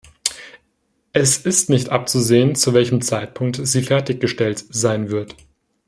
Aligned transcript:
Es 1.13 1.37
ist 1.37 1.69
nicht 1.69 1.89
abzusehen, 1.89 2.55
zu 2.55 2.73
welchem 2.73 3.03
Zeitpunkt 3.03 3.59
sie 3.67 3.83
fertig 3.83 4.19
gestellt 4.19 4.65
sein 4.71 5.11
wird. 5.11 5.35